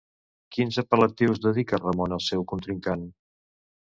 Quins 0.55 0.77
apel·latius 0.81 1.41
dedica 1.43 1.79
Ramon 1.81 2.15
al 2.17 2.23
seu 2.29 2.47
contrincant? 2.53 3.05